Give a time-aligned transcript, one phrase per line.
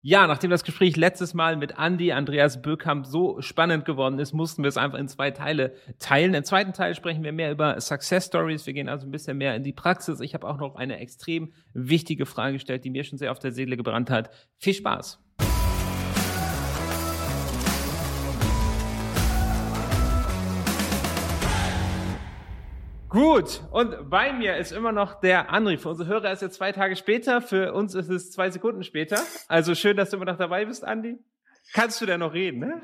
[0.00, 4.62] Ja, nachdem das Gespräch letztes Mal mit Andy Andreas Böckamp so spannend geworden ist, mussten
[4.62, 6.34] wir es einfach in zwei Teile teilen.
[6.34, 8.64] Im zweiten Teil sprechen wir mehr über Success Stories.
[8.64, 10.20] Wir gehen also ein bisschen mehr in die Praxis.
[10.20, 13.50] Ich habe auch noch eine extrem wichtige Frage gestellt, die mir schon sehr auf der
[13.50, 14.30] Seele gebrannt hat.
[14.58, 15.18] Viel Spaß!
[23.08, 25.78] Gut, und bei mir ist immer noch der André.
[25.78, 29.18] Für unsere Hörer ist es zwei Tage später, für uns ist es zwei Sekunden später.
[29.48, 31.16] Also schön, dass du immer noch dabei bist, Andi.
[31.72, 32.82] Kannst du denn noch reden, ne?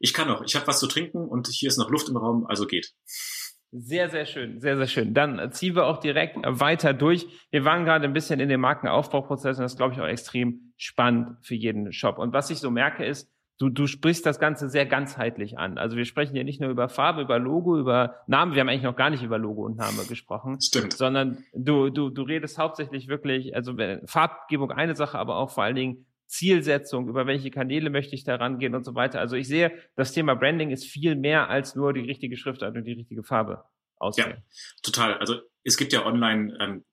[0.00, 0.42] Ich kann noch.
[0.42, 2.94] Ich habe was zu trinken und hier ist noch Luft im Raum, also geht.
[3.70, 5.14] Sehr, sehr schön, sehr, sehr schön.
[5.14, 7.28] Dann ziehen wir auch direkt weiter durch.
[7.52, 10.72] Wir waren gerade ein bisschen in dem Markenaufbauprozess und das ist, glaube ich, auch extrem
[10.78, 12.18] spannend für jeden Shop.
[12.18, 15.78] Und was ich so merke ist, du, du sprichst das Ganze sehr ganzheitlich an.
[15.78, 18.54] Also wir sprechen ja nicht nur über Farbe, über Logo, über Namen.
[18.54, 20.60] Wir haben eigentlich noch gar nicht über Logo und Name gesprochen.
[20.60, 20.94] Stimmt.
[20.94, 23.74] Sondern du, du, du redest hauptsächlich wirklich, also
[24.06, 28.36] Farbgebung eine Sache, aber auch vor allen Dingen Zielsetzung, über welche Kanäle möchte ich da
[28.36, 29.20] rangehen und so weiter.
[29.20, 32.84] Also ich sehe, das Thema Branding ist viel mehr als nur die richtige Schriftart und
[32.84, 33.64] die richtige Farbe
[33.98, 34.38] auswählen.
[34.38, 35.18] Ja, total.
[35.18, 36.84] Also es gibt ja online, ähm,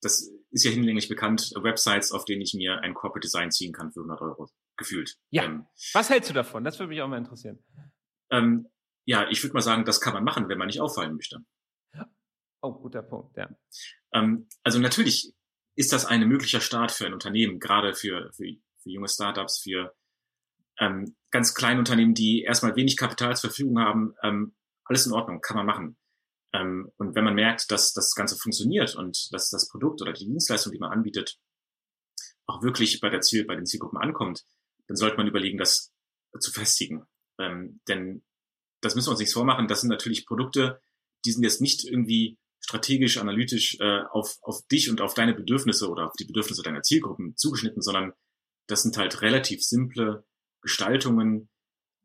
[0.00, 3.92] das ist ja hinlänglich bekannt, Websites, auf denen ich mir ein Corporate Design ziehen kann
[3.92, 5.18] für 100 Euro gefühlt.
[5.30, 5.44] Ja.
[5.44, 6.64] Ähm, Was hältst du davon?
[6.64, 7.62] Das würde mich auch mal interessieren.
[8.30, 8.68] Ähm,
[9.04, 11.44] ja, ich würde mal sagen, das kann man machen, wenn man nicht auffallen möchte.
[12.60, 13.48] Oh, guter Punkt, ja.
[14.12, 15.32] Ähm, also natürlich
[15.76, 18.44] ist das ein möglicher Start für ein Unternehmen, gerade für, für,
[18.82, 19.94] für junge Startups, für
[20.80, 24.14] ähm, ganz kleine Unternehmen, die erstmal wenig Kapital zur Verfügung haben.
[24.22, 25.96] Ähm, alles in Ordnung, kann man machen.
[26.52, 30.26] Ähm, und wenn man merkt, dass das Ganze funktioniert und dass das Produkt oder die
[30.26, 31.38] Dienstleistung, die man anbietet,
[32.46, 34.44] auch wirklich bei der Ziel, bei den Zielgruppen ankommt,
[34.88, 35.92] dann sollte man überlegen, das
[36.40, 37.04] zu festigen.
[37.38, 38.24] Ähm, denn
[38.80, 39.68] das müssen wir uns nicht vormachen.
[39.68, 40.80] Das sind natürlich Produkte,
[41.24, 45.88] die sind jetzt nicht irgendwie strategisch, analytisch äh, auf, auf dich und auf deine Bedürfnisse
[45.88, 48.12] oder auf die Bedürfnisse deiner Zielgruppen zugeschnitten, sondern
[48.66, 50.24] das sind halt relativ simple
[50.60, 51.48] Gestaltungen,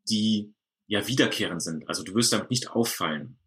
[0.08, 0.54] die
[0.86, 1.88] ja wiederkehrend sind.
[1.88, 3.38] Also du wirst damit nicht auffallen.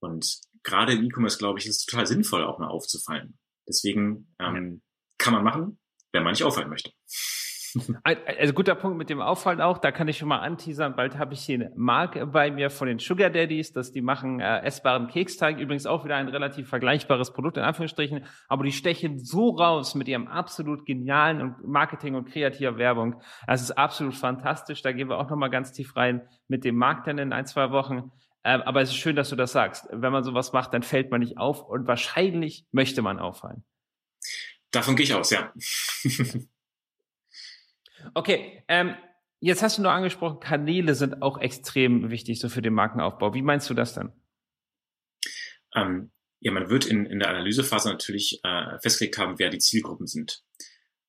[0.00, 3.38] Und gerade im E-Commerce, glaube ich, ist es total sinnvoll, auch mal aufzufallen.
[3.68, 4.82] Deswegen ähm,
[5.18, 5.78] kann man machen,
[6.12, 6.92] wenn man nicht auffallen möchte.
[8.04, 11.34] Also guter Punkt mit dem Auffallen auch, da kann ich schon mal anteasern, bald habe
[11.34, 15.06] ich hier eine Marke bei mir von den Sugar Daddies, dass die machen äh, essbaren
[15.08, 19.94] Keksteig, übrigens auch wieder ein relativ vergleichbares Produkt in Anführungsstrichen, aber die stechen so raus
[19.94, 23.20] mit ihrem absolut genialen und Marketing und kreativer Werbung.
[23.46, 27.06] Das ist absolut fantastisch, da gehen wir auch nochmal ganz tief rein mit dem Markt
[27.06, 28.10] dann in ein, zwei Wochen.
[28.44, 29.86] Ähm, aber es ist schön, dass du das sagst.
[29.92, 33.64] Wenn man sowas macht, dann fällt man nicht auf und wahrscheinlich möchte man auffallen.
[34.72, 35.52] Davon gehe ich aus, ja.
[38.14, 38.94] Okay, ähm,
[39.40, 43.34] jetzt hast du nur angesprochen, Kanäle sind auch extrem wichtig so für den Markenaufbau.
[43.34, 44.12] Wie meinst du das denn?
[45.74, 50.06] Ähm, ja, man wird in, in der Analysephase natürlich äh, festgelegt haben, wer die Zielgruppen
[50.06, 50.42] sind.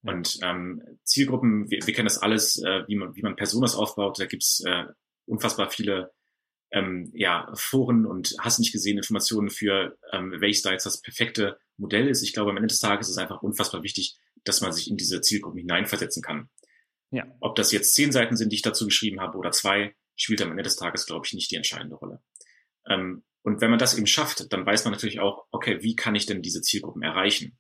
[0.04, 4.20] Und ähm, Zielgruppen, wir, wir kennen das alles, äh, wie man wie man Personas aufbaut.
[4.20, 4.86] Da gibt's äh,
[5.26, 6.12] unfassbar viele
[6.72, 11.58] ähm, ja, Foren und hast nicht gesehen Informationen für, ähm, welches da jetzt das perfekte
[11.78, 12.24] Modell ist.
[12.24, 14.98] Ich glaube, am Ende des Tages ist es einfach unfassbar wichtig, dass man sich in
[14.98, 16.50] diese Zielgruppen hineinversetzen kann.
[17.14, 17.26] Ja.
[17.40, 20.50] Ob das jetzt zehn Seiten sind, die ich dazu geschrieben habe, oder zwei, spielt am
[20.50, 22.22] Ende des Tages, glaube ich, nicht die entscheidende Rolle.
[22.90, 26.16] Ähm, und wenn man das eben schafft, dann weiß man natürlich auch, okay, wie kann
[26.16, 27.60] ich denn diese Zielgruppen erreichen?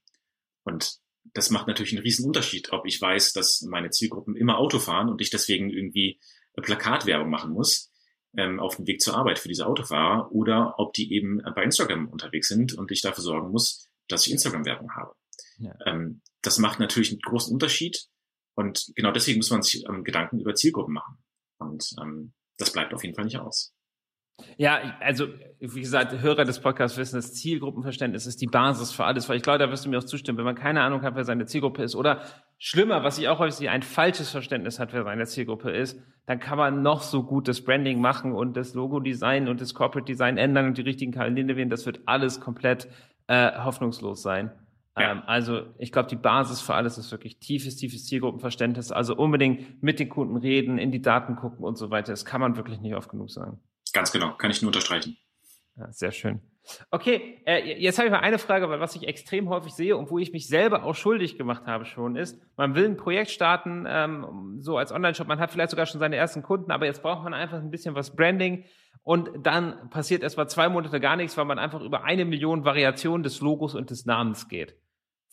[0.63, 0.95] Und
[1.33, 5.09] das macht natürlich einen riesen Unterschied, ob ich weiß, dass meine Zielgruppen immer Auto fahren
[5.09, 6.19] und ich deswegen irgendwie
[6.61, 7.91] Plakatwerbung machen muss
[8.35, 12.07] ähm, auf dem Weg zur Arbeit für diese Autofahrer oder ob die eben bei Instagram
[12.07, 15.13] unterwegs sind und ich dafür sorgen muss, dass ich Instagram-Werbung habe.
[15.59, 15.75] Ja.
[15.85, 18.07] Ähm, das macht natürlich einen großen Unterschied
[18.55, 21.17] und genau deswegen muss man sich ähm, Gedanken über Zielgruppen machen.
[21.57, 23.73] Und ähm, das bleibt auf jeden Fall nicht aus.
[24.57, 25.27] Ja, also
[25.59, 29.43] wie gesagt, Hörer des Podcasts wissen, das Zielgruppenverständnis ist die Basis für alles, weil ich
[29.43, 31.83] glaube, da wirst du mir auch zustimmen, wenn man keine Ahnung hat, wer seine Zielgruppe
[31.83, 32.21] ist oder
[32.57, 36.39] schlimmer, was ich auch häufig sehe, ein falsches Verständnis hat, wer seine Zielgruppe ist, dann
[36.39, 40.37] kann man noch so gut das Branding machen und das Logo-Design und das Corporate Design
[40.37, 42.87] ändern und die richtigen Kalender wählen, das wird alles komplett
[43.27, 44.51] äh, hoffnungslos sein.
[44.97, 45.11] Ja.
[45.11, 48.91] Ähm, also ich glaube, die Basis für alles ist wirklich tiefes, tiefes Zielgruppenverständnis.
[48.91, 52.11] Also unbedingt mit den Kunden reden, in die Daten gucken und so weiter.
[52.11, 53.59] Das kann man wirklich nicht oft genug sagen.
[53.93, 55.17] Ganz genau, kann ich nur unterstreichen.
[55.75, 56.41] Ja, sehr schön.
[56.91, 60.09] Okay, äh, jetzt habe ich mal eine Frage, weil was ich extrem häufig sehe und
[60.09, 63.85] wo ich mich selber auch schuldig gemacht habe schon, ist, man will ein Projekt starten,
[63.87, 67.23] ähm, so als Online-Shop, man hat vielleicht sogar schon seine ersten Kunden, aber jetzt braucht
[67.23, 68.63] man einfach ein bisschen was Branding
[69.01, 72.63] und dann passiert erst mal zwei Monate gar nichts, weil man einfach über eine Million
[72.63, 74.77] Variationen des Logos und des Namens geht.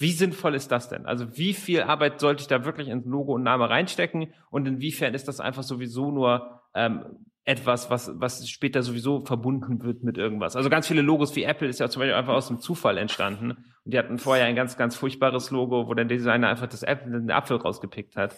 [0.01, 1.05] Wie sinnvoll ist das denn?
[1.05, 5.13] Also wie viel Arbeit sollte ich da wirklich ins Logo und Name reinstecken und inwiefern
[5.13, 7.05] ist das einfach sowieso nur ähm,
[7.45, 10.57] etwas, was, was später sowieso verbunden wird mit irgendwas?
[10.57, 13.51] Also ganz viele Logos wie Apple ist ja zum Beispiel einfach aus dem Zufall entstanden
[13.51, 17.21] und die hatten vorher ein ganz, ganz furchtbares Logo, wo der Designer einfach das Apple,
[17.21, 18.35] den Apfel rausgepickt hat.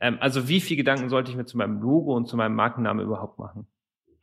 [0.00, 3.02] Ähm, also wie viel Gedanken sollte ich mir zu meinem Logo und zu meinem Markennamen
[3.02, 3.66] überhaupt machen?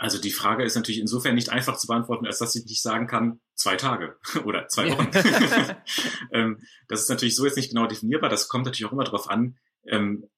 [0.04, 3.08] Also die Frage ist natürlich insofern nicht einfach zu beantworten, als dass ich nicht sagen
[3.08, 5.10] kann, zwei Tage oder zwei Wochen.
[6.34, 6.60] ähm,
[6.90, 8.30] das ist natürlich so jetzt nicht genau definierbar.
[8.30, 9.58] Das kommt natürlich auch immer darauf an,
[9.88, 10.30] ähm,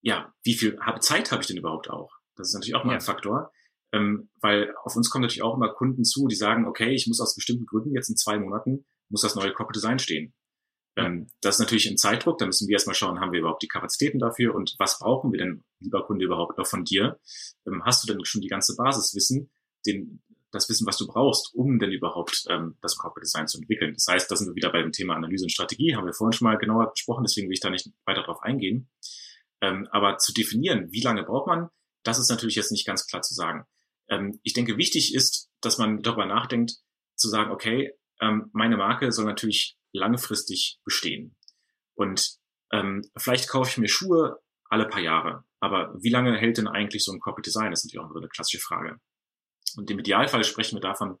[0.00, 2.10] ja, wie viel Zeit habe ich denn überhaupt auch?
[2.34, 2.98] Das ist natürlich auch mal ja.
[2.98, 3.52] ein Faktor.
[3.92, 7.20] Ähm, weil auf uns kommen natürlich auch immer Kunden zu, die sagen, okay, ich muss
[7.20, 10.32] aus bestimmten Gründen jetzt in zwei Monaten, muss das neue Corporate Design stehen.
[11.00, 13.68] Ähm, das ist natürlich ein Zeitdruck, da müssen wir erstmal schauen, haben wir überhaupt die
[13.68, 17.18] Kapazitäten dafür und was brauchen wir denn, lieber Kunde, überhaupt noch von dir?
[17.66, 19.50] Ähm, hast du denn schon die ganze Basiswissen,
[19.86, 23.94] den, das Wissen, was du brauchst, um denn überhaupt ähm, das Corporate Design zu entwickeln?
[23.94, 26.32] Das heißt, da sind wir wieder bei dem Thema Analyse und Strategie, haben wir vorhin
[26.32, 28.90] schon mal genauer besprochen, deswegen will ich da nicht weiter drauf eingehen.
[29.62, 31.68] Ähm, aber zu definieren, wie lange braucht man,
[32.02, 33.64] das ist natürlich jetzt nicht ganz klar zu sagen.
[34.08, 36.76] Ähm, ich denke, wichtig ist, dass man darüber nachdenkt,
[37.14, 41.36] zu sagen, okay, ähm, meine Marke soll natürlich langfristig bestehen.
[41.94, 42.36] Und
[42.72, 45.44] ähm, vielleicht kaufe ich mir Schuhe alle paar Jahre.
[45.58, 47.70] Aber wie lange hält denn eigentlich so ein Corporate Design?
[47.70, 48.98] Das ist natürlich auch eine klassische Frage.
[49.76, 51.18] Und im Idealfall sprechen wir davon,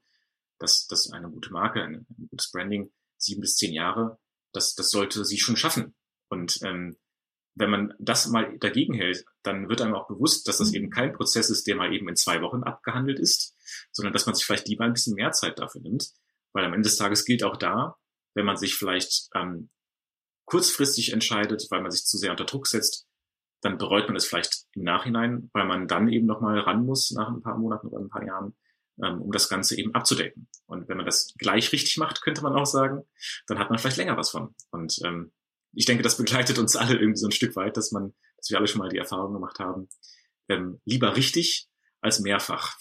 [0.58, 4.18] dass, dass eine gute Marke, ein, ein gutes Branding, sieben bis zehn Jahre,
[4.52, 5.94] das, das sollte sie schon schaffen.
[6.28, 6.96] Und ähm,
[7.54, 10.76] wenn man das mal dagegen hält, dann wird einem auch bewusst, dass das mhm.
[10.76, 13.56] eben kein Prozess ist, der mal eben in zwei Wochen abgehandelt ist,
[13.92, 16.10] sondern dass man sich vielleicht lieber ein bisschen mehr Zeit dafür nimmt.
[16.52, 17.96] Weil am Ende des Tages gilt auch da,
[18.34, 19.70] wenn man sich vielleicht ähm,
[20.44, 23.06] kurzfristig entscheidet, weil man sich zu sehr unter Druck setzt,
[23.62, 27.28] dann bereut man es vielleicht im Nachhinein, weil man dann eben nochmal ran muss nach
[27.28, 28.56] ein paar Monaten oder ein paar Jahren,
[29.02, 30.48] ähm, um das Ganze eben abzudecken.
[30.66, 33.02] Und wenn man das gleich richtig macht, könnte man auch sagen,
[33.46, 34.54] dann hat man vielleicht länger was von.
[34.70, 35.32] Und ähm,
[35.72, 38.58] ich denke, das begleitet uns alle irgendwie so ein Stück weit, dass man, dass wir
[38.58, 39.88] alle schon mal die Erfahrung gemacht haben,
[40.48, 41.68] ähm, lieber richtig
[42.00, 42.76] als mehrfach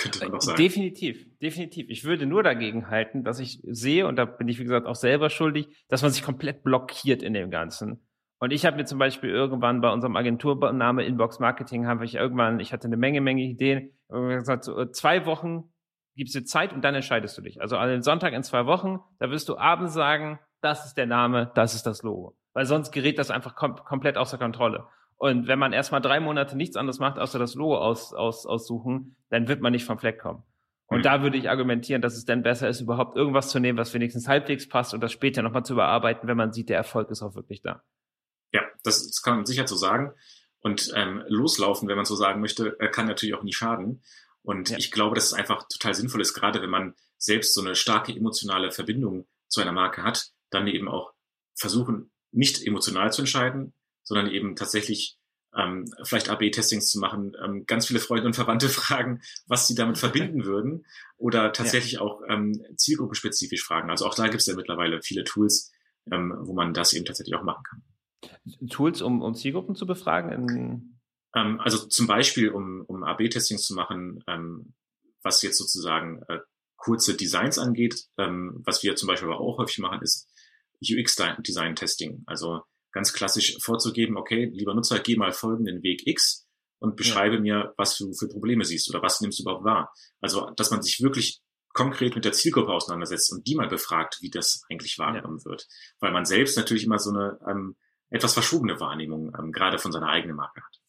[0.00, 0.56] könnte man doch sagen.
[0.56, 1.90] Definitiv, definitiv.
[1.90, 4.94] Ich würde nur dagegen halten, dass ich sehe, und da bin ich, wie gesagt, auch
[4.94, 8.06] selber schuldig, dass man sich komplett blockiert in dem Ganzen.
[8.38, 12.58] Und ich habe mir zum Beispiel irgendwann bei unserem Agenturname Inbox Marketing, habe ich irgendwann,
[12.58, 15.72] ich hatte eine Menge, Menge Ideen, gesagt, so, zwei Wochen
[16.16, 17.60] gibst du Zeit und dann entscheidest du dich.
[17.60, 21.06] Also an dem Sonntag in zwei Wochen, da wirst du abends sagen, das ist der
[21.06, 22.36] Name, das ist das Logo.
[22.52, 24.86] Weil sonst gerät das einfach kom komplett außer Kontrolle.
[25.20, 29.16] Und wenn man erstmal drei Monate nichts anderes macht, außer das Logo aus, aus, aussuchen,
[29.28, 30.44] dann wird man nicht vom Fleck kommen.
[30.86, 31.02] Und mhm.
[31.02, 34.28] da würde ich argumentieren, dass es dann besser ist, überhaupt irgendwas zu nehmen, was wenigstens
[34.28, 37.34] halbwegs passt und das später nochmal zu überarbeiten, wenn man sieht, der Erfolg ist auch
[37.34, 37.82] wirklich da.
[38.50, 40.14] Ja, das, das kann man sicher so sagen.
[40.60, 44.02] Und ähm, loslaufen, wenn man so sagen möchte, äh, kann natürlich auch nie schaden.
[44.40, 44.78] Und ja.
[44.78, 48.16] ich glaube, dass es einfach total sinnvoll ist, gerade wenn man selbst so eine starke
[48.16, 51.12] emotionale Verbindung zu einer Marke hat, dann eben auch
[51.54, 53.74] versuchen, nicht emotional zu entscheiden,
[54.10, 55.16] sondern eben tatsächlich
[55.56, 59.98] ähm, vielleicht AB-Testings zu machen, ähm, ganz viele Freunde und Verwandte fragen, was sie damit
[59.98, 60.84] verbinden würden
[61.16, 62.00] oder tatsächlich ja.
[62.00, 63.88] auch ähm, zielgruppenspezifisch fragen.
[63.88, 65.70] Also auch da gibt es ja mittlerweile viele Tools,
[66.10, 68.68] ähm, wo man das eben tatsächlich auch machen kann.
[68.68, 70.98] Tools, um, um Zielgruppen zu befragen?
[71.36, 74.74] Ähm, also zum Beispiel, um, um AB-Testings zu machen, ähm,
[75.22, 76.40] was jetzt sozusagen äh,
[76.76, 78.06] kurze Designs angeht.
[78.18, 80.28] Ähm, was wir zum Beispiel aber auch häufig machen, ist
[80.82, 82.24] UX-Design-Testing.
[82.26, 86.46] Also ganz klassisch vorzugeben, okay, lieber Nutzer, geh mal folgenden Weg X
[86.80, 87.40] und beschreibe ja.
[87.40, 89.92] mir, was du für Probleme siehst oder was nimmst du überhaupt wahr.
[90.20, 91.40] Also, dass man sich wirklich
[91.72, 95.50] konkret mit der Zielgruppe auseinandersetzt und die mal befragt, wie das eigentlich wahrgenommen ja.
[95.50, 95.68] wird.
[96.00, 97.76] Weil man selbst natürlich immer so eine ähm,
[98.08, 100.79] etwas verschobene Wahrnehmung ähm, gerade von seiner eigenen Marke hat.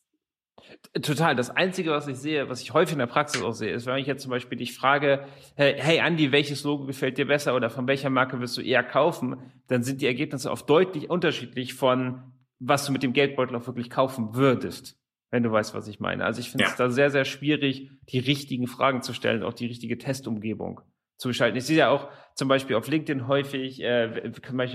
[1.02, 1.36] Total.
[1.36, 3.98] Das Einzige, was ich sehe, was ich häufig in der Praxis auch sehe, ist, wenn
[3.98, 5.26] ich jetzt zum Beispiel dich frage,
[5.56, 8.84] hey, hey Andi, welches Logo gefällt dir besser oder von welcher Marke wirst du eher
[8.84, 9.38] kaufen,
[9.68, 13.90] dann sind die Ergebnisse oft deutlich unterschiedlich von, was du mit dem Geldbeutel auch wirklich
[13.90, 15.00] kaufen würdest,
[15.30, 16.26] wenn du weißt, was ich meine.
[16.26, 16.78] Also ich finde es ja.
[16.78, 20.82] da sehr, sehr schwierig, die richtigen Fragen zu stellen, auch die richtige Testumgebung
[21.18, 21.58] zu gestalten.
[21.58, 24.32] Ich sehe ja auch zum Beispiel auf LinkedIn häufig, äh,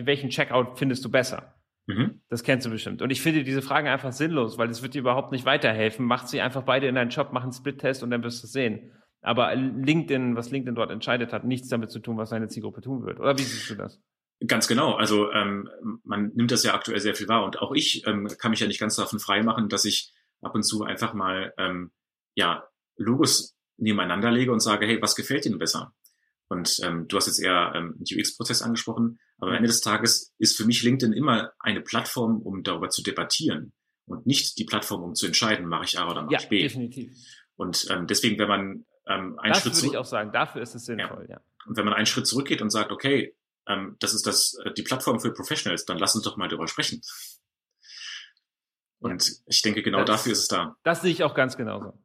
[0.06, 1.55] welchen Checkout findest du besser?
[1.86, 2.20] Mhm.
[2.28, 3.00] Das kennst du bestimmt.
[3.00, 6.04] Und ich finde diese Fragen einfach sinnlos, weil es wird dir überhaupt nicht weiterhelfen.
[6.04, 8.52] Macht sie einfach beide in deinen Job, mach einen Split-Test und dann wirst du es
[8.52, 8.92] sehen.
[9.22, 13.04] Aber LinkedIn, was LinkedIn dort entscheidet, hat nichts damit zu tun, was seine Zielgruppe tun
[13.06, 13.20] wird.
[13.20, 14.00] Oder wie siehst du das?
[14.46, 14.94] Ganz genau.
[14.94, 15.68] Also ähm,
[16.04, 17.44] man nimmt das ja aktuell sehr viel wahr.
[17.44, 20.12] Und auch ich ähm, kann mich ja nicht ganz davon frei machen, dass ich
[20.42, 21.92] ab und zu einfach mal ähm,
[22.34, 25.92] ja Logos nebeneinander lege und sage, hey, was gefällt Ihnen besser?
[26.48, 30.34] Und ähm, du hast jetzt eher ähm, den UX-Prozess angesprochen, aber am Ende des Tages
[30.38, 33.72] ist für mich LinkedIn immer eine Plattform, um darüber zu debattieren
[34.06, 36.62] und nicht die Plattform, um zu entscheiden, mache ich A oder mache ja, ich B.
[36.62, 37.12] definitiv.
[37.56, 40.74] Und ähm, deswegen, wenn man ähm, einen das Schritt würde ich auch sagen, dafür ist
[40.74, 41.36] es sinnvoll, ja.
[41.36, 41.40] ja.
[41.66, 43.34] Und wenn man einen Schritt zurückgeht und sagt, okay,
[43.66, 46.68] ähm, das ist das äh, die Plattform für Professionals, dann lass uns doch mal darüber
[46.68, 47.02] sprechen.
[48.98, 50.76] Und ich denke, genau das, dafür ist es da.
[50.82, 51.98] Das sehe ich auch ganz genauso.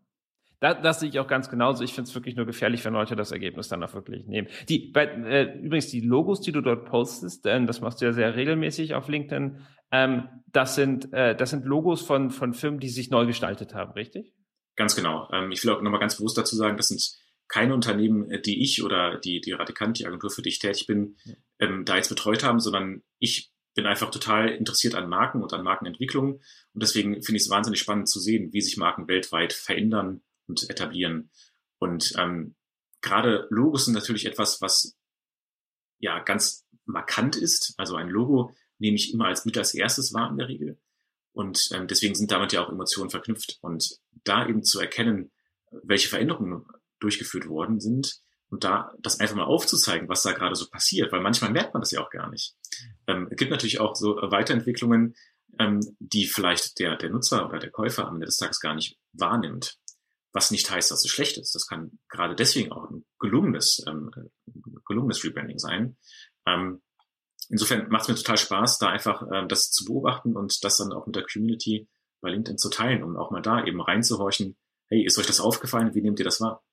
[0.61, 1.83] Da, das sehe ich auch ganz genauso.
[1.83, 4.47] Ich finde es wirklich nur gefährlich, wenn Leute das Ergebnis dann auch wirklich nehmen.
[4.69, 8.13] Die, bei, äh, übrigens die Logos, die du dort postest, äh, das machst du ja
[8.13, 9.57] sehr regelmäßig auf LinkedIn.
[9.91, 13.93] Ähm, das sind äh, das sind Logos von von Firmen, die sich neu gestaltet haben,
[13.93, 14.35] richtig?
[14.75, 15.27] Ganz genau.
[15.33, 17.11] Ähm, ich will auch nochmal ganz bewusst dazu sagen, das sind
[17.47, 20.85] keine Unternehmen, äh, die ich oder die die Radikant, die Agentur, für die ich tätig
[20.85, 21.17] bin,
[21.57, 25.63] ähm, da jetzt betreut haben, sondern ich bin einfach total interessiert an Marken und an
[25.63, 30.21] Markenentwicklung und deswegen finde ich es wahnsinnig spannend zu sehen, wie sich Marken weltweit verändern
[30.47, 31.29] und etablieren.
[31.79, 32.55] Und ähm,
[33.01, 34.95] gerade Logos sind natürlich etwas, was
[35.99, 37.73] ja ganz markant ist.
[37.77, 40.79] Also ein Logo nehme ich immer als mit als erstes wahr in der Regel.
[41.33, 43.57] Und ähm, deswegen sind damit ja auch Emotionen verknüpft.
[43.61, 45.31] Und da eben zu erkennen,
[45.83, 46.65] welche Veränderungen
[46.99, 51.21] durchgeführt worden sind und da das einfach mal aufzuzeigen, was da gerade so passiert, weil
[51.21, 52.55] manchmal merkt man das ja auch gar nicht.
[53.07, 55.15] Ähm, es gibt natürlich auch so Weiterentwicklungen,
[55.57, 58.97] ähm, die vielleicht der, der Nutzer oder der Käufer am Ende des Tages gar nicht
[59.13, 59.77] wahrnimmt
[60.33, 61.53] was nicht heißt, dass es schlecht ist.
[61.55, 64.11] Das kann gerade deswegen auch ein gelungenes, ähm,
[64.87, 65.97] gelungenes Rebranding sein.
[66.47, 66.81] Ähm,
[67.49, 70.93] insofern macht es mir total Spaß, da einfach ähm, das zu beobachten und das dann
[70.93, 71.89] auch mit der Community
[72.21, 74.55] bei LinkedIn zu teilen, um auch mal da eben reinzuhorchen,
[74.89, 75.93] hey, ist euch das aufgefallen?
[75.95, 76.63] Wie nehmt ihr das wahr?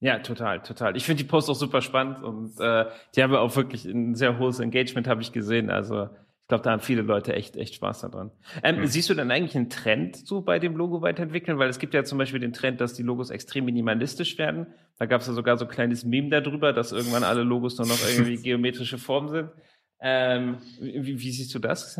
[0.00, 0.96] Ja, total, total.
[0.96, 4.38] Ich finde die Post auch super spannend und äh, die haben auch wirklich ein sehr
[4.38, 5.70] hohes Engagement, habe ich gesehen.
[5.70, 6.08] Also
[6.52, 8.30] glaube, da haben viele Leute echt, echt Spaß daran.
[8.62, 8.86] Ähm, mhm.
[8.86, 11.58] Siehst du dann eigentlich einen Trend so bei dem Logo weiterentwickeln?
[11.58, 14.66] Weil es gibt ja zum Beispiel den Trend, dass die Logos extrem minimalistisch werden.
[14.98, 17.86] Da gab es ja sogar so ein kleines Meme darüber, dass irgendwann alle Logos nur
[17.86, 19.50] noch irgendwie geometrische Formen sind.
[20.02, 21.98] Ähm, wie, wie siehst du das?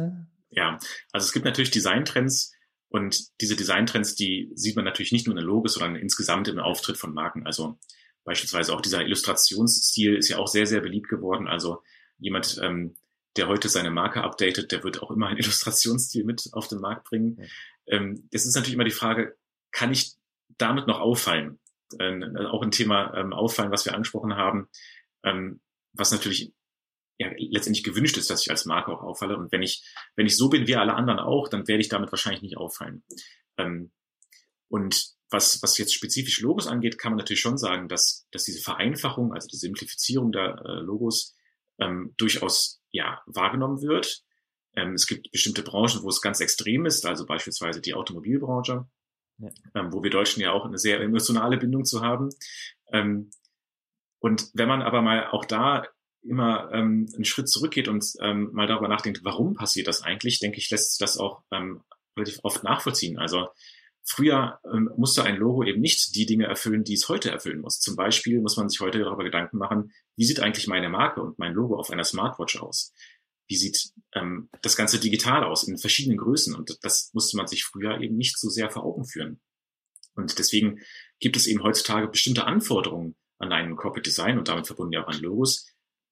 [0.50, 0.76] Ja,
[1.12, 2.52] also es gibt natürlich Designtrends
[2.90, 6.58] und diese Designtrends, die sieht man natürlich nicht nur in den Logos, sondern insgesamt im
[6.58, 7.46] Auftritt von Marken.
[7.46, 7.78] Also
[8.24, 11.48] beispielsweise auch dieser Illustrationsstil ist ja auch sehr, sehr beliebt geworden.
[11.48, 11.78] Also
[12.18, 12.96] jemand, ähm,
[13.36, 17.04] der heute seine Marke updatet, der wird auch immer einen Illustrationsstil mit auf den Markt
[17.04, 17.48] bringen.
[17.86, 19.36] Ähm, es ist natürlich immer die Frage,
[19.70, 20.12] kann ich
[20.58, 21.58] damit noch auffallen?
[21.98, 24.68] Ähm, auch ein Thema ähm, auffallen, was wir angesprochen haben,
[25.24, 25.60] ähm,
[25.92, 26.52] was natürlich
[27.18, 29.36] ja, letztendlich gewünscht ist, dass ich als Marke auch auffalle.
[29.36, 29.84] Und wenn ich,
[30.16, 33.04] wenn ich so bin wie alle anderen auch, dann werde ich damit wahrscheinlich nicht auffallen.
[33.58, 33.92] Ähm,
[34.68, 38.60] und was, was jetzt spezifisch Logos angeht, kann man natürlich schon sagen, dass, dass diese
[38.60, 41.34] Vereinfachung, also die Simplifizierung der äh, Logos
[41.78, 44.22] ähm, durchaus ja, wahrgenommen wird.
[44.74, 48.86] Ähm, es gibt bestimmte Branchen, wo es ganz extrem ist, also beispielsweise die Automobilbranche,
[49.38, 49.48] ja.
[49.74, 52.30] ähm, wo wir Deutschen ja auch eine sehr emotionale Bindung zu haben.
[52.92, 53.30] Ähm,
[54.20, 55.84] und wenn man aber mal auch da
[56.22, 60.58] immer ähm, einen Schritt zurückgeht und ähm, mal darüber nachdenkt, warum passiert das eigentlich, denke
[60.58, 61.82] ich, lässt sich das auch ähm,
[62.16, 63.18] relativ oft nachvollziehen.
[63.18, 63.48] Also
[64.04, 67.80] früher ähm, musste ein Logo eben nicht die Dinge erfüllen, die es heute erfüllen muss.
[67.80, 71.38] Zum Beispiel muss man sich heute darüber Gedanken machen, wie sieht eigentlich meine Marke und
[71.38, 72.92] mein Logo auf einer Smartwatch aus?
[73.48, 76.54] Wie sieht ähm, das Ganze digital aus in verschiedenen Größen?
[76.54, 79.40] Und das musste man sich früher eben nicht so sehr vor Augen führen.
[80.14, 80.80] Und deswegen
[81.20, 85.08] gibt es eben heutzutage bestimmte Anforderungen an einen Corporate Design und damit verbunden ja auch
[85.08, 85.66] an Logos,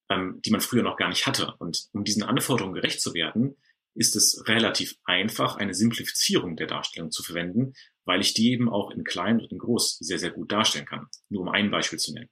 [0.09, 1.55] ähm, die man früher noch gar nicht hatte.
[1.59, 3.57] Und um diesen Anforderungen gerecht zu werden,
[3.95, 7.73] ist es relativ einfach, eine Simplifizierung der Darstellung zu verwenden,
[8.05, 11.07] weil ich die eben auch in klein und in groß sehr, sehr gut darstellen kann.
[11.29, 12.31] Nur um ein Beispiel zu nennen.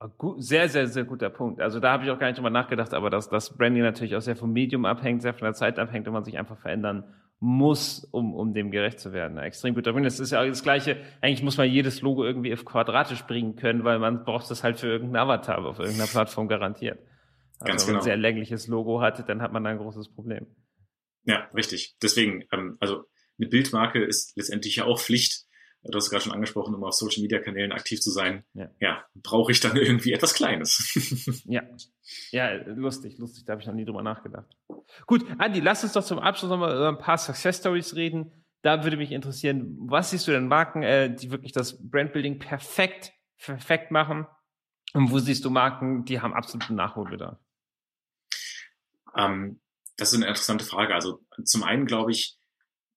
[0.00, 1.60] Ah, sehr, sehr, sehr guter Punkt.
[1.60, 4.20] Also da habe ich auch gar nicht drüber nachgedacht, aber dass das Branding natürlich auch
[4.20, 7.04] sehr vom Medium abhängt, sehr von der Zeit abhängt und man sich einfach verändern
[7.40, 9.38] muss, um, um dem gerecht zu werden.
[9.38, 10.06] Extrem guter Punkt.
[10.06, 10.96] Das ist ja das Gleiche.
[11.20, 14.78] Eigentlich muss man jedes Logo irgendwie auf quadratisch bringen können, weil man braucht das halt
[14.78, 16.98] für irgendeinen Avatar auf irgendeiner Plattform garantiert.
[17.64, 17.88] Also Ganz genau.
[17.88, 18.00] wenn man genau.
[18.00, 20.46] ein sehr längliches Logo hat, dann hat man da ein großes Problem.
[21.24, 21.96] Ja, richtig.
[22.02, 23.04] Deswegen, ähm, also
[23.38, 25.46] eine Bildmarke ist letztendlich ja auch Pflicht.
[25.82, 28.44] Du hast es gerade schon angesprochen, um auf Social Media Kanälen aktiv zu sein.
[28.54, 31.42] Ja, ja brauche ich dann irgendwie etwas Kleines.
[31.44, 31.62] ja.
[32.30, 33.44] Ja, lustig, lustig.
[33.44, 34.46] Da habe ich noch nie drüber nachgedacht.
[35.06, 38.32] Gut, Andi, lass uns doch zum Abschluss nochmal über ein paar Success Stories reden.
[38.62, 43.12] Da würde mich interessieren, was siehst du denn Marken, äh, die wirklich das Brandbuilding perfekt,
[43.36, 44.26] perfekt machen?
[44.94, 47.38] Und wo siehst du Marken, die haben absoluten Nachholbedarf?
[49.16, 49.60] Ähm,
[49.96, 50.94] das ist eine interessante Frage.
[50.94, 52.36] Also zum einen glaube ich,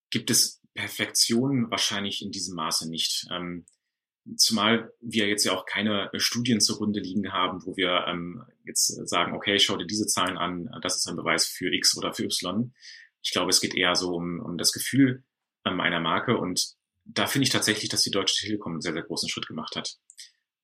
[0.10, 3.26] gibt es Perfektion wahrscheinlich in diesem Maße nicht.
[3.32, 3.66] Ähm,
[4.36, 9.34] zumal wir jetzt ja auch keine Studien zugrunde liegen haben, wo wir ähm, jetzt sagen,
[9.34, 12.74] okay, schau dir diese Zahlen an, das ist ein Beweis für X oder für Y.
[13.22, 15.24] Ich glaube, es geht eher so um, um das Gefühl
[15.66, 19.04] ähm, einer Marke und da finde ich tatsächlich, dass die Deutsche Telekom einen sehr, sehr
[19.04, 19.96] großen Schritt gemacht hat.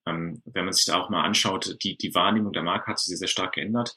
[0.06, 3.08] Ähm, wenn man sich da auch mal anschaut, die, die Wahrnehmung der Marke hat sich
[3.08, 3.96] sehr, sehr stark geändert.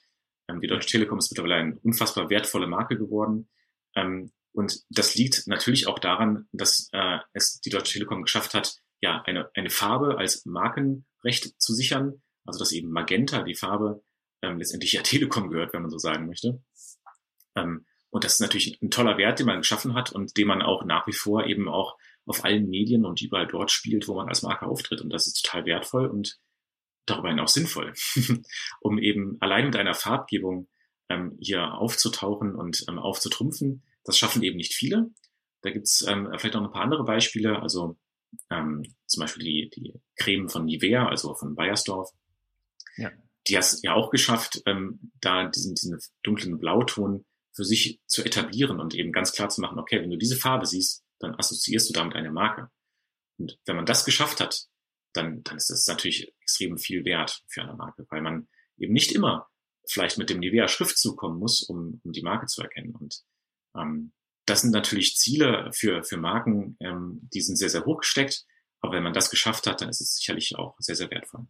[0.49, 3.49] Ähm, die Deutsche Telekom ist mittlerweile eine unfassbar wertvolle Marke geworden.
[3.95, 8.77] Ähm, und das liegt natürlich auch daran, dass äh, es die Deutsche Telekom geschafft hat,
[9.01, 12.23] ja, eine, eine Farbe als Markenrecht zu sichern.
[12.45, 14.03] Also dass eben Magenta, die Farbe,
[14.43, 16.63] ähm, letztendlich ja Telekom gehört, wenn man so sagen möchte.
[18.11, 20.85] Und das ist natürlich ein toller Wert, den man geschaffen hat und den man auch
[20.85, 24.43] nach wie vor eben auch auf allen Medien und überall dort spielt, wo man als
[24.43, 25.01] Marke auftritt.
[25.01, 26.39] Und das ist total wertvoll und
[27.07, 27.95] darüber hinaus sinnvoll,
[28.81, 30.69] um eben allein mit einer Farbgebung
[31.09, 33.83] ähm, hier aufzutauchen und ähm, aufzutrumpfen.
[34.05, 35.11] Das schaffen eben nicht viele.
[35.63, 37.97] Da gibt's ähm, vielleicht noch ein paar andere Beispiele, also
[38.51, 42.11] ähm, zum Beispiel die, die Creme von Nivea, also von Bayersdorf.
[42.97, 43.11] Ja.
[43.49, 48.25] Die hat es ja auch geschafft, ähm, da diesen, diesen dunklen Blauton für sich zu
[48.25, 51.89] etablieren und eben ganz klar zu machen, okay, wenn du diese Farbe siehst, dann assoziierst
[51.89, 52.71] du damit eine Marke.
[53.39, 54.67] Und wenn man das geschafft hat,
[55.17, 59.13] dann, dann ist das natürlich extrem viel wert für eine Marke, weil man eben nicht
[59.13, 59.49] immer
[59.89, 62.95] vielleicht mit dem Nivea Schriftzug kommen muss, um, um die Marke zu erkennen.
[62.95, 63.23] Und
[63.77, 64.13] ähm,
[64.47, 68.45] das sind natürlich Ziele für, für Marken, ähm, die sind sehr, sehr hoch gesteckt.
[68.81, 71.47] Aber wenn man das geschafft hat, dann ist es sicherlich auch sehr, sehr wertvoll.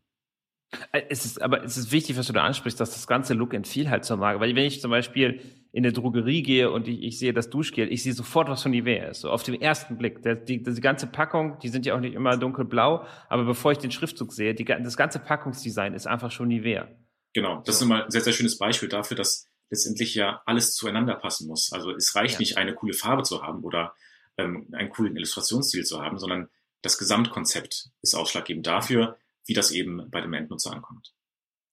[0.93, 3.55] Äh, es ist, aber es ist wichtig, was du da ansprichst, dass das ganze Look
[3.55, 5.41] and Feel halt zur Marke, weil wenn ich zum Beispiel
[5.77, 8.71] in eine Drogerie gehe und ich, ich sehe das Duschgel, ich sehe sofort, was von
[8.71, 10.23] Nivea ist, so auf den ersten Blick.
[10.23, 13.79] Der, die, die ganze Packung, die sind ja auch nicht immer dunkelblau, aber bevor ich
[13.79, 16.89] den Schriftzug sehe, die, das ganze Packungsdesign ist einfach schon Nivea.
[17.35, 17.85] Genau, das so.
[17.85, 21.71] ist immer ein sehr, sehr schönes Beispiel dafür, dass letztendlich ja alles zueinander passen muss.
[21.75, 22.39] Also es reicht ja.
[22.39, 23.95] nicht, eine coole Farbe zu haben oder
[24.39, 26.49] ähm, einen coolen Illustrationsstil zu haben, sondern
[26.81, 31.13] das Gesamtkonzept ist ausschlaggebend dafür, wie das eben bei dem Endnutzer ankommt.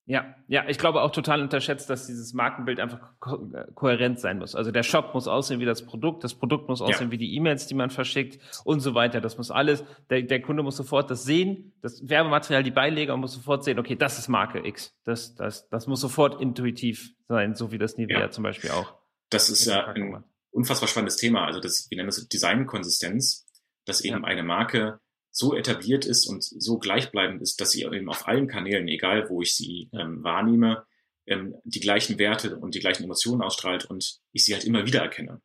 [0.06, 4.54] Ja, ja, ich glaube auch total unterschätzt, dass dieses Markenbild einfach ko kohärent sein muss.
[4.54, 7.12] Also der Shop muss aussehen wie das Produkt, das Produkt muss aussehen ja.
[7.12, 9.22] wie die E-Mails, die man verschickt und so weiter.
[9.22, 13.34] Das muss alles, der, der Kunde muss sofort das sehen, das Werbematerial, die Beileger muss
[13.34, 14.94] sofort sehen, okay, das ist Marke X.
[15.06, 18.30] Das, das, das muss sofort intuitiv sein, so wie das Nivea ja.
[18.30, 18.94] zum Beispiel auch.
[19.30, 21.46] Das ist ja ein unfassbar spannendes Thema.
[21.46, 23.48] Also das, wir nennen das Designkonsistenz,
[23.86, 24.28] dass eben ja.
[24.28, 25.00] eine Marke
[25.36, 29.42] so etabliert ist und so gleichbleibend ist, dass sie eben auf allen Kanälen, egal wo
[29.42, 30.86] ich sie ähm, wahrnehme,
[31.26, 35.02] ähm, die gleichen Werte und die gleichen Emotionen ausstrahlt und ich sie halt immer wieder
[35.02, 35.42] erkenne.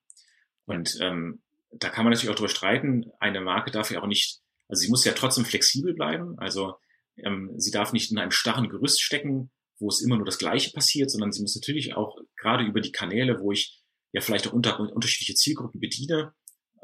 [0.67, 1.41] Und ähm,
[1.73, 3.11] da kann man natürlich auch drüber streiten.
[3.19, 6.39] Eine Marke darf ja auch nicht, also sie muss ja trotzdem flexibel bleiben.
[6.39, 6.75] Also
[7.17, 10.71] ähm, sie darf nicht in einem starren Gerüst stecken, wo es immer nur das Gleiche
[10.71, 13.81] passiert, sondern sie muss natürlich auch gerade über die Kanäle, wo ich
[14.13, 16.35] ja vielleicht auch unter, unterschiedliche Zielgruppen bediene,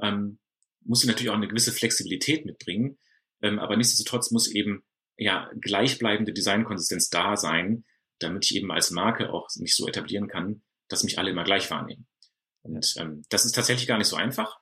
[0.00, 0.38] ähm,
[0.84, 2.98] muss sie natürlich auch eine gewisse Flexibilität mitbringen,
[3.42, 4.84] ähm, aber nichtsdestotrotz muss eben
[5.16, 7.84] ja gleichbleibende Designkonsistenz da sein,
[8.18, 11.70] damit ich eben als Marke auch mich so etablieren kann, dass mich alle immer gleich
[11.70, 12.06] wahrnehmen.
[12.62, 14.58] Und ähm, das ist tatsächlich gar nicht so einfach,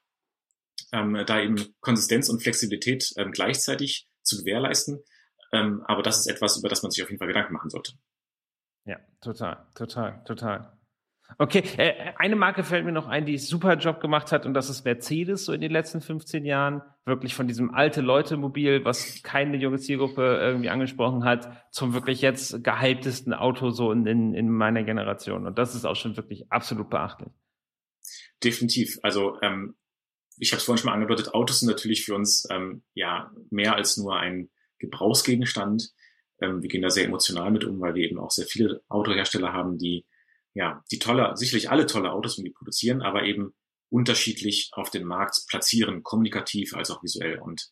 [0.93, 5.03] ähm, da eben Konsistenz und Flexibilität ähm, gleichzeitig zu gewährleisten.
[5.53, 7.93] Ähm, aber das ist etwas, über das man sich auf jeden Fall Gedanken machen sollte.
[8.85, 10.77] Ja, total, total, total.
[11.39, 14.71] Okay, äh, eine Marke fällt mir noch ein, die super Job gemacht hat und das
[14.71, 16.83] ist Mercedes so in den letzten 15 Jahren.
[17.05, 22.63] Wirklich von diesem alte Leute-Mobil, was keine junge Zielgruppe irgendwie angesprochen hat, zum wirklich jetzt
[22.63, 25.47] gehyptesten Auto so in, in, in meiner Generation.
[25.47, 27.33] Und das ist auch schon wirklich absolut beachtlich.
[28.43, 28.99] Definitiv.
[29.03, 29.75] Also ähm,
[30.39, 33.75] ich habe es vorhin schon mal angedeutet, Autos sind natürlich für uns ähm, ja mehr
[33.75, 35.91] als nur ein Gebrauchsgegenstand.
[36.41, 39.53] Ähm, wir gehen da sehr emotional mit um, weil wir eben auch sehr viele Autohersteller
[39.53, 40.05] haben, die
[40.55, 43.55] ja, die tolle, sicherlich alle tolle Autos die produzieren, aber eben
[43.89, 47.39] unterschiedlich auf den Markt platzieren, kommunikativ als auch visuell.
[47.39, 47.71] Und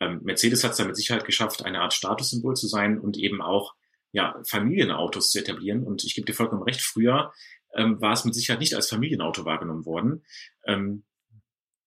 [0.00, 3.40] ähm, Mercedes hat es da mit Sicherheit geschafft, eine Art Statussymbol zu sein und eben
[3.40, 3.74] auch
[4.12, 5.84] ja, Familienautos zu etablieren.
[5.84, 7.32] Und ich gebe dir vollkommen recht, früher
[7.74, 10.24] ähm, war es mit Sicherheit nicht als Familienauto wahrgenommen worden.
[10.66, 11.04] Ähm,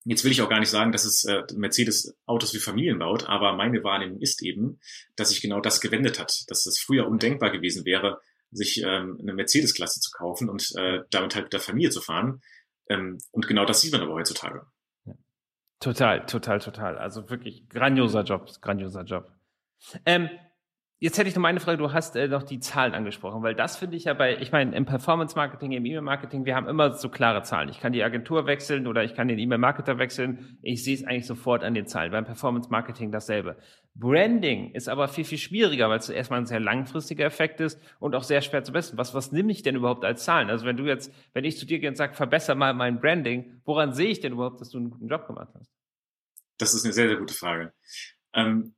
[0.06, 3.28] jetzt will ich auch gar nicht sagen, dass es äh, Mercedes Autos wie Familien baut,
[3.28, 4.80] aber meine Wahrnehmung ist eben,
[5.16, 8.22] dass sich genau das gewendet hat, dass es früher undenkbar gewesen wäre,
[8.54, 12.42] sich ähm, eine Mercedes-Klasse zu kaufen und äh, damit halt mit der Familie zu fahren.
[12.90, 14.66] Ähm, und genau das sieht man aber heutzutage.
[15.80, 16.98] Total, total, total.
[16.98, 19.32] Also wirklich grandioser Job, grandioser Job.
[20.06, 20.30] Ähm,
[21.04, 23.76] Jetzt hätte ich noch eine Frage, du hast äh, noch die Zahlen angesprochen, weil das
[23.76, 27.44] finde ich ja bei, ich meine, im Performance-Marketing, im E-Mail-Marketing, wir haben immer so klare
[27.44, 27.68] Zahlen.
[27.68, 30.58] Ich kann die Agentur wechseln oder ich kann den E-Mail-Marketer wechseln.
[30.62, 32.14] Ich sehe es eigentlich sofort an den Zahlen.
[32.14, 33.58] Beim Performance-Marketing dasselbe.
[33.96, 38.16] Branding ist aber viel, viel schwieriger, weil es erstmal ein sehr langfristiger Effekt ist und
[38.16, 38.98] auch sehr schwer zu messen.
[38.98, 40.50] Was, was nehme ich denn überhaupt als Zahlen?
[40.50, 43.60] Also wenn du jetzt, wenn ich zu dir gehe und sage, verbessere mal mein Branding,
[43.66, 45.70] woran sehe ich denn überhaupt, dass du einen guten Job gemacht hast?
[46.60, 47.74] Das ist eine sehr, sehr gute Frage.
[48.34, 48.74] Ähm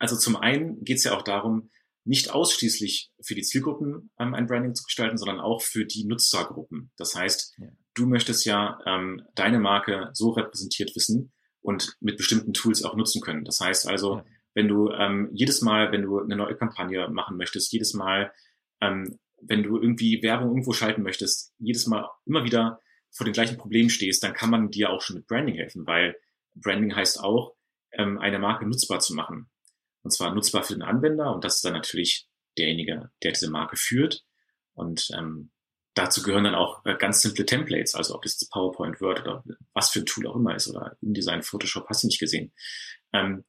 [0.00, 1.70] also zum einen geht es ja auch darum,
[2.04, 6.90] nicht ausschließlich für die Zielgruppen ähm, ein Branding zu gestalten, sondern auch für die Nutzergruppen.
[6.96, 7.68] Das heißt, ja.
[7.94, 13.20] du möchtest ja ähm, deine Marke so repräsentiert wissen und mit bestimmten Tools auch nutzen
[13.20, 13.44] können.
[13.44, 14.24] Das heißt also, ja.
[14.54, 18.32] wenn du ähm, jedes Mal, wenn du eine neue Kampagne machen möchtest, jedes Mal,
[18.80, 23.58] ähm, wenn du irgendwie Werbung irgendwo schalten möchtest, jedes Mal immer wieder vor den gleichen
[23.58, 26.16] Problemen stehst, dann kann man dir auch schon mit Branding helfen, weil
[26.54, 27.54] Branding heißt auch,
[27.92, 29.49] ähm, eine Marke nutzbar zu machen.
[30.02, 33.76] Und zwar nutzbar für den Anwender und das ist dann natürlich derjenige, der diese Marke
[33.76, 34.24] führt.
[34.74, 35.50] Und ähm,
[35.94, 39.90] dazu gehören dann auch äh, ganz simple Templates, also ob das PowerPoint, Word oder was
[39.90, 42.52] für ein Tool auch immer ist oder InDesign, Photoshop, hast du nicht gesehen.
[43.12, 43.44] Ähm,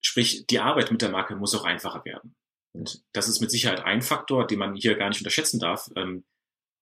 [0.00, 2.34] sprich, die Arbeit mit der Marke muss auch einfacher werden.
[2.72, 6.24] Und das ist mit Sicherheit ein Faktor, den man hier gar nicht unterschätzen darf, ähm,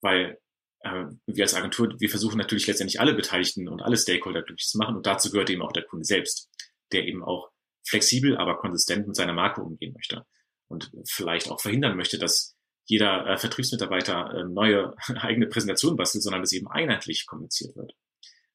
[0.00, 0.38] weil
[0.80, 4.78] äh, wir als Agentur, wir versuchen natürlich letztendlich alle Beteiligten und alle Stakeholder glücklich zu
[4.78, 6.48] machen und dazu gehört eben auch der Kunde selbst,
[6.92, 7.49] der eben auch
[7.84, 10.26] flexibel, aber konsistent mit seiner Marke umgehen möchte
[10.68, 16.42] und vielleicht auch verhindern möchte, dass jeder äh, Vertriebsmitarbeiter äh, neue eigene Präsentation bastelt, sondern
[16.42, 17.92] dass eben einheitlich kommuniziert wird.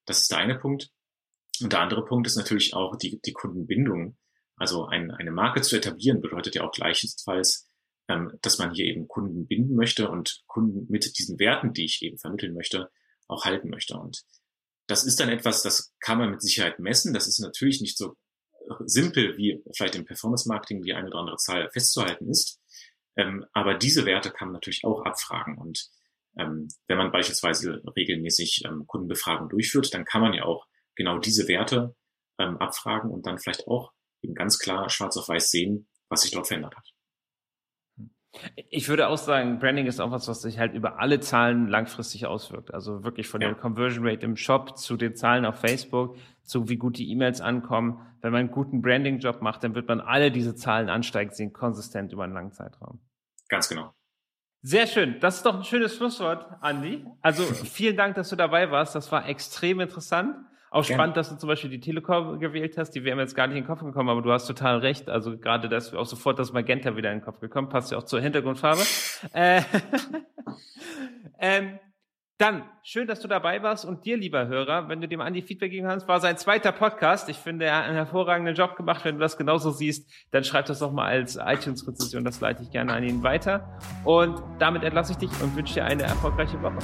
[0.05, 0.89] Das ist der eine Punkt.
[1.61, 4.17] Und der andere Punkt ist natürlich auch die, die Kundenbindung.
[4.57, 7.69] Also ein, eine Marke zu etablieren bedeutet ja auch gleichfalls,
[8.07, 12.01] ähm, dass man hier eben Kunden binden möchte und Kunden mit diesen Werten, die ich
[12.01, 12.91] eben vermitteln möchte,
[13.27, 13.97] auch halten möchte.
[13.97, 14.23] Und
[14.87, 17.13] das ist dann etwas, das kann man mit Sicherheit messen.
[17.13, 18.15] Das ist natürlich nicht so
[18.85, 22.61] simpel wie vielleicht im Performance-Marketing die eine oder andere Zahl festzuhalten ist.
[23.15, 25.57] Ähm, aber diese Werte kann man natürlich auch abfragen.
[25.57, 25.89] Und
[26.37, 31.47] ähm, wenn man beispielsweise regelmäßig ähm, Kundenbefragungen durchführt, dann kann man ja auch genau diese
[31.47, 31.95] Werte
[32.39, 36.31] ähm, abfragen und dann vielleicht auch eben ganz klar schwarz auf weiß sehen, was sich
[36.31, 36.94] dort verändert hat.
[38.69, 42.25] Ich würde auch sagen, Branding ist auch was, was sich halt über alle Zahlen langfristig
[42.25, 42.73] auswirkt.
[42.73, 43.49] Also wirklich von ja.
[43.49, 47.41] der Conversion Rate im Shop zu den Zahlen auf Facebook, zu wie gut die E-Mails
[47.41, 47.99] ankommen.
[48.21, 52.11] Wenn man einen guten Branding-Job macht, dann wird man alle diese Zahlen ansteigen sehen, konsistent
[52.11, 52.99] über einen langen Zeitraum.
[53.49, 53.93] Ganz genau.
[54.61, 55.19] Sehr schön.
[55.19, 57.05] Das ist doch ein schönes Schlusswort, Andi.
[57.21, 58.95] Also vielen Dank, dass du dabei warst.
[58.95, 60.35] Das war extrem interessant.
[60.75, 60.99] Auch Gerne.
[60.99, 62.91] spannend, dass du zum Beispiel die Telekom gewählt hast.
[62.91, 65.07] Die wäre mir jetzt gar nicht in den Kopf gekommen, aber du hast total recht.
[65.07, 67.69] Also gerade das, auch sofort das Magenta wieder in den Kopf gekommen.
[67.69, 68.81] Passt ja auch zur Hintergrundfarbe.
[69.31, 69.61] äh,
[71.39, 71.79] ähm,
[72.37, 75.71] dann, schön, dass du dabei warst und dir, lieber Hörer, wenn du dem Andi Feedback
[75.71, 77.29] geben kannst, war sein zweiter Podcast.
[77.29, 79.05] Ich finde, er hat einen hervorragenden Job gemacht.
[79.05, 82.25] Wenn du das genauso siehst, dann schreib das doch mal als iTunes-Rezession.
[82.25, 83.79] Das leite ich gerne an ihn weiter.
[84.03, 86.79] Und damit entlasse ich dich und wünsche dir eine erfolgreiche Woche.